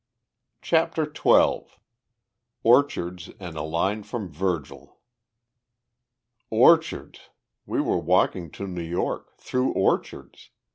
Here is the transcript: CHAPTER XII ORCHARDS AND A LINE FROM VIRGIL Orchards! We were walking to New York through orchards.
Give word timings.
CHAPTER 0.63 1.05
XII 1.05 1.65
ORCHARDS 2.63 3.29
AND 3.39 3.55
A 3.55 3.61
LINE 3.61 4.01
FROM 4.01 4.29
VIRGIL 4.31 4.97
Orchards! 6.49 7.29
We 7.67 7.81
were 7.81 7.99
walking 7.99 8.49
to 8.53 8.65
New 8.65 8.81
York 8.81 9.37
through 9.37 9.73
orchards. 9.73 10.49